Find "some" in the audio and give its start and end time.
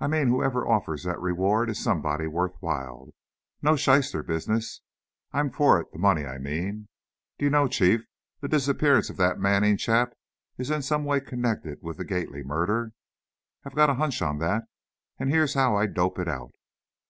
10.80-11.04